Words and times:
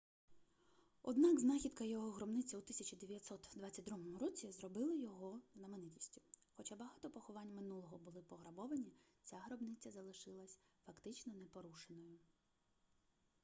однак 1.03 1.39
знахідка 1.39 1.83
його 1.83 2.11
гробниці 2.11 2.55
у 2.55 2.59
1922 2.59 3.97
році 4.19 4.51
зробила 4.51 4.93
його 4.95 5.41
знаменитістю 5.55 6.21
хоча 6.57 6.75
багато 6.75 7.09
поховань 7.09 7.55
минулого 7.55 7.97
були 7.97 8.21
пограбовані 8.21 8.93
ця 9.23 9.37
гробниця 9.37 9.91
залишилась 9.91 10.59
фактично 10.85 11.33
непорушеною 11.33 12.17